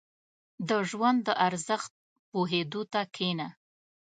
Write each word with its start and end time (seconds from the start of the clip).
•د 0.69 0.71
ژوند 0.89 1.19
د 1.27 1.29
ارزښت 1.47 1.91
پوهېدو 2.31 2.81
ته 2.91 3.01
کښېنه. 3.15 3.47